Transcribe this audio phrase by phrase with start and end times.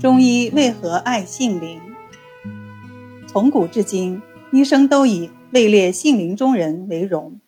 [0.00, 1.80] 中医为何爱杏林？
[3.26, 4.22] 从古至今，
[4.52, 7.40] 医生都以位列杏林中人为荣。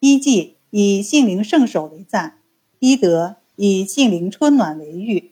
[0.00, 2.38] 医技以杏林圣手为赞，
[2.80, 5.30] 医德以杏林春暖为誉。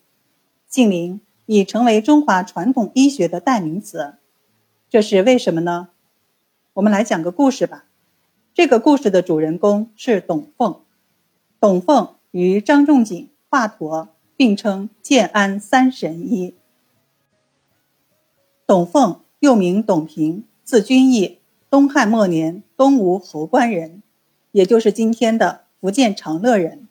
[0.68, 4.14] 杏林已成为中华传统医学的代名词。
[4.88, 5.88] 这是为什么呢？
[6.74, 7.86] 我们来讲个故事吧。
[8.54, 10.82] 这个故事的主人公是董奉。
[11.58, 14.10] 董奉与张仲景、华佗。
[14.38, 16.54] 并称建安三神医。
[18.68, 24.00] 董奉又名董平，字君义，东汉末年东吴侯官人，
[24.52, 26.86] 也就是今天的福建长乐人。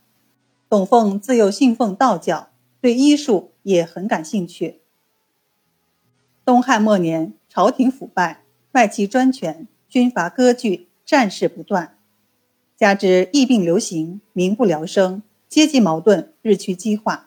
[0.68, 2.50] 董奉自幼信奉道教，
[2.82, 4.82] 对医术也很感兴趣。
[6.44, 11.98] 东汉末年，朝廷腐败，外戚专权，军阀割据，战事不断，
[12.76, 17.27] 加之疫病流行，民不聊生，阶级矛盾日趋激化。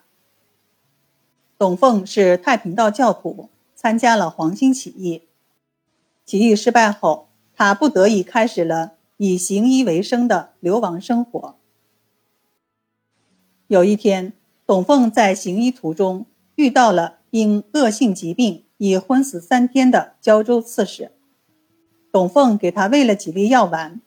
[1.61, 5.25] 董奉是太平道教徒，参加了黄兴起义。
[6.25, 11.59] 起义失败后，他不得已开始了以行医为生的流亡生活。
[13.67, 14.33] 有一天，
[14.65, 21.13] 董奉在行医途中遇到了因恶性疾病已昏死三天的胶州刺史。
[22.11, 24.01] 董奉给他喂了几粒药丸，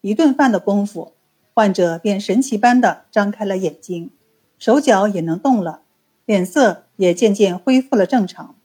[0.00, 1.12] 一顿饭的功夫，
[1.52, 4.10] 患者便神奇般的张开了眼睛，
[4.58, 5.82] 手脚也能动了。
[6.26, 8.56] 脸色也渐渐恢复了正常，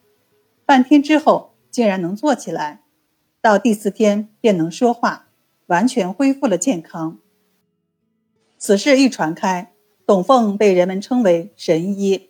[0.66, 2.82] 半天之后竟然能坐起来，
[3.40, 5.28] 到第四天便能说话，
[5.68, 7.20] 完全恢复了健康。
[8.58, 9.72] 此事一传开，
[10.08, 12.30] 董凤被人们称为神医。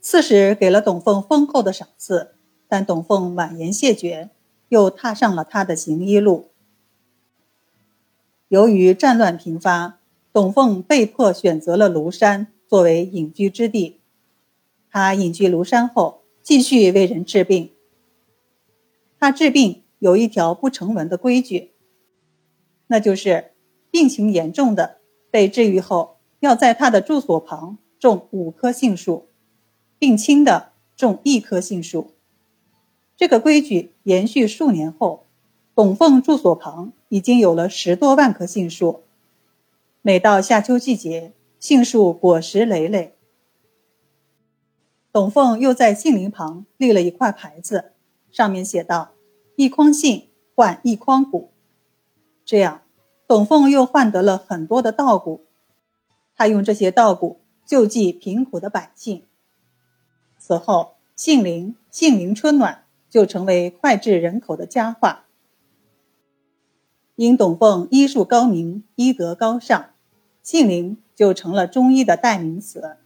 [0.00, 2.34] 刺史给了董凤丰厚的赏赐，
[2.66, 4.30] 但董凤婉言谢绝，
[4.68, 6.50] 又踏上了他的行医路。
[8.48, 10.00] 由于战乱频发，
[10.32, 13.99] 董凤被迫选择了庐山作为隐居之地。
[14.90, 17.70] 他隐居庐山后，继续为人治病。
[19.18, 21.70] 他治病有一条不成文的规矩，
[22.88, 23.52] 那就是
[23.90, 24.96] 病情严重的
[25.30, 29.26] 被治愈后，要在他的住所旁种五棵杏树；
[29.98, 32.12] 病轻的种一棵杏树。
[33.16, 35.26] 这个规矩延续数年后，
[35.74, 39.02] 董奉住所旁已经有了十多万棵杏树。
[40.02, 43.14] 每到夏秋季节，杏树果实累累。
[45.12, 47.92] 董凤又在杏林旁立了一块牌子，
[48.30, 49.10] 上面写道
[49.56, 51.50] ：“一筐杏换一筐谷。”
[52.46, 52.82] 这样，
[53.26, 55.46] 董凤又换得了很多的稻谷。
[56.36, 59.24] 他用这些稻谷救济贫苦的百姓。
[60.38, 65.24] 此后，杏林杏林春暖就成为脍炙人口的佳话。
[67.16, 69.90] 因董凤医术高明，医德高尚，
[70.42, 72.96] 杏林就成了中医的代名词。